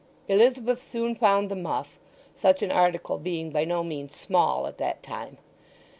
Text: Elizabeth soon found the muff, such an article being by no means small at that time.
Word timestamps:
Elizabeth 0.27 0.81
soon 0.81 1.13
found 1.13 1.47
the 1.47 1.55
muff, 1.55 1.99
such 2.33 2.63
an 2.63 2.71
article 2.71 3.19
being 3.19 3.51
by 3.51 3.63
no 3.63 3.83
means 3.83 4.15
small 4.15 4.65
at 4.65 4.79
that 4.79 5.03
time. 5.03 5.37